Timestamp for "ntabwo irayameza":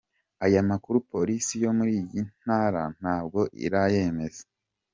2.99-4.43